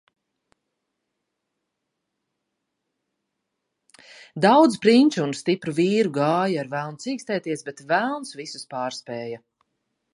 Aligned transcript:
Daudz 4.45 4.81
prinču 4.85 5.23
un 5.27 5.37
stipru 5.43 5.77
vīru 5.81 6.13
gāja 6.19 6.63
ar 6.63 6.73
velnu 6.73 7.03
cīkstēties, 7.05 7.67
bet 7.69 7.85
velns 7.93 8.37
visus 8.41 8.67
pārspēja. 8.77 9.43